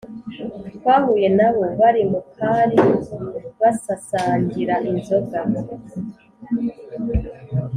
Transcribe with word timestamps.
Twahuye 0.75 1.27
nabo 1.37 1.63
bari 1.79 2.01
mukari 2.11 2.79
basasangira 3.59 4.75
inzoga 4.89 5.39